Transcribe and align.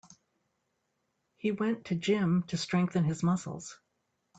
He 1.37 1.51
went 1.51 1.85
to 1.85 1.95
gym 1.95 2.41
to 2.47 2.57
strengthen 2.57 3.03
his 3.03 3.21
muscles. 3.21 3.77